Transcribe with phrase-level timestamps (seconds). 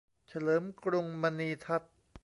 [0.27, 1.93] เฉลิมกรุงมณีทัศน์